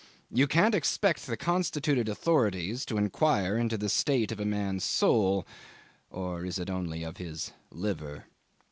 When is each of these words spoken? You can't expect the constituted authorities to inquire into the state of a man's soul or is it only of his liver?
You 0.31 0.47
can't 0.47 0.73
expect 0.73 1.27
the 1.27 1.37
constituted 1.37 2.09
authorities 2.09 2.85
to 2.85 2.97
inquire 2.97 3.55
into 3.55 3.77
the 3.77 3.87
state 3.87 4.31
of 4.31 4.39
a 4.39 4.45
man's 4.45 4.83
soul 4.83 5.45
or 6.09 6.43
is 6.43 6.57
it 6.57 6.71
only 6.71 7.03
of 7.03 7.17
his 7.17 7.51
liver? 7.69 8.25